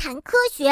[0.00, 0.70] 谈科学。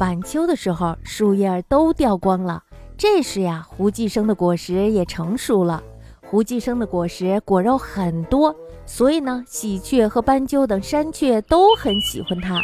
[0.00, 2.64] 晚秋的时候，树叶都掉光了。
[2.96, 5.80] 这时呀，胡寄生的果实也成熟了。
[6.26, 8.52] 胡寄生的果实果肉很多，
[8.86, 12.60] 所以呢，喜鹊和斑鸠等山雀都很喜欢它。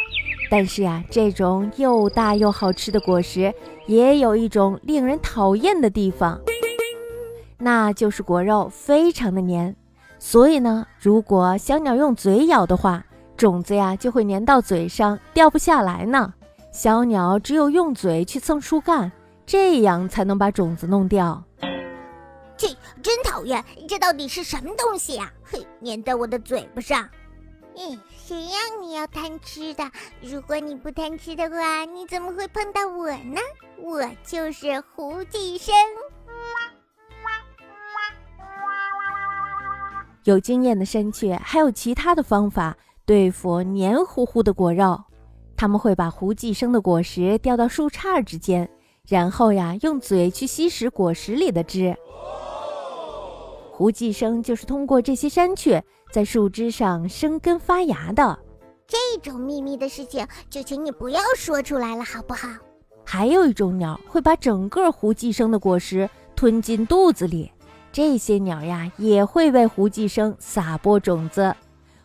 [0.51, 3.53] 但是呀，这种又大又好吃的果实，
[3.87, 6.41] 也有一种令人讨厌的地方，
[7.59, 9.73] 那就是果肉非常的黏。
[10.17, 13.03] 所以呢，如果小鸟用嘴咬的话，
[13.37, 16.33] 种子呀就会粘到嘴上，掉不下来呢。
[16.71, 19.11] 小鸟只有用嘴去蹭树干，
[19.45, 21.43] 这样才能把种子弄掉。
[22.57, 23.63] 切，真讨厌！
[23.87, 25.31] 这到底是什么东西呀？
[25.43, 27.07] 嘿，粘在我的嘴巴上。
[27.77, 29.83] 嗯，谁让你要贪吃的？
[30.21, 33.39] 如果你不贪吃的话，你怎么会碰到我呢？
[33.81, 35.75] 我就是胡寄生。
[40.25, 44.99] 有经验的山雀还有其他的方法对付黏糊糊的果肉，
[45.55, 48.67] 他们会把胡寄生的果实掉到树杈之间，
[49.07, 51.95] 然后呀，用嘴去吸食果实里的汁。
[53.71, 58.39] 胡寄生就是通过这些山雀在树枝上生根发芽的。
[58.87, 62.47] 这种秘密的事情，就请你不要说出来了，好不好？
[63.03, 67.51] 还有一种鸟会把整个胡寄生的果实吞进肚子里，
[67.95, 71.55] 这些鸟呀也会为胡寄生撒播种子。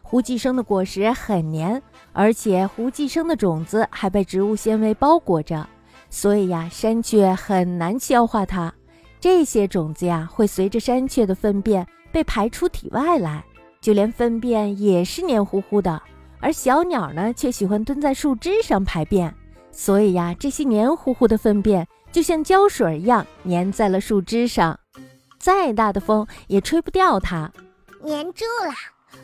[0.03, 1.83] 胡寄生的果实很黏，
[2.13, 5.69] 而且胡寄生的种子还被植物纤维包裹着，
[6.09, 8.73] 所以呀，山雀很难消化它。
[9.19, 13.45] 这些种子呀，会随着山雀的粪便被排出体外来，
[13.81, 16.01] 就连粪便也是黏糊糊的。
[16.39, 19.35] 而小鸟呢，却喜欢蹲在树枝上排便，
[19.73, 24.79] 所以呀，这些黏糊糊的粪便就像胶水一样粘在了树枝上，
[25.41, 27.51] 再大的风也吹不掉它。
[28.05, 28.75] 粘住了，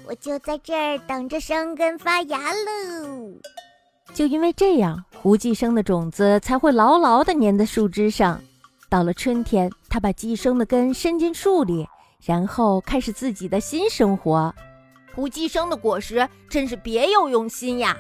[0.08, 3.32] 我就在这儿等着生根发芽喽。
[4.14, 8.40] 就因为这样，胡寄生的种子才会牢牢地粘在树枝上。
[8.88, 11.86] 到了春天，它把寄生的根伸进树里，
[12.24, 14.54] 然后开始自己的新生活。
[15.14, 17.96] 胡寄生的果实真是别有用心呀！